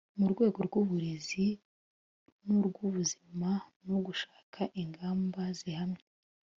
mu 0.19 0.25
rwego 0.33 0.59
rw'uburezi 0.67 1.45
n'urw'ubuzima 2.45 3.49
no 3.87 3.97
gushaka 4.05 4.59
ingamba 4.81 5.41
zihamye 5.59 6.05